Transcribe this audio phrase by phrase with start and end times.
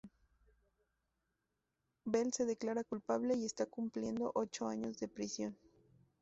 [2.07, 5.55] Bell se declara culpable y está cumpliendo ocho años de prisión.